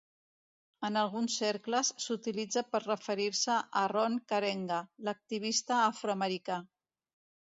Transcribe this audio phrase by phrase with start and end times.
[0.87, 6.59] En alguns cercles, s'utilitza per referir-se a Ron Karenga, l'activista afro-americà.